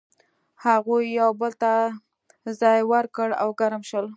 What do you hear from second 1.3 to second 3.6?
بل ته ځای ورکړ او